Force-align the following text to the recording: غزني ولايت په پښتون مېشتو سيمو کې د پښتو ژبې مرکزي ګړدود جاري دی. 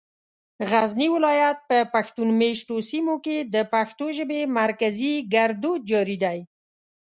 غزني 0.69 1.07
ولايت 1.15 1.57
په 1.69 1.77
پښتون 1.93 2.27
مېشتو 2.39 2.75
سيمو 2.89 3.15
کې 3.25 3.37
د 3.53 3.55
پښتو 3.73 4.05
ژبې 4.17 4.41
مرکزي 4.59 5.13
ګړدود 5.33 5.81
جاري 5.91 6.17
دی. 6.23 6.39